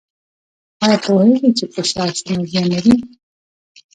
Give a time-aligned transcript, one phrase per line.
[0.83, 2.95] ایا پوهیږئ چې فشار څومره زیان لري؟